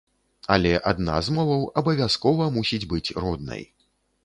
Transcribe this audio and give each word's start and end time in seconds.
Але 0.53 0.71
адна 0.91 1.17
з 1.27 1.35
моваў 1.35 1.61
абавязкова 1.83 2.49
мусіць 2.57 2.83
быць 2.95 3.05
роднай. 3.23 3.63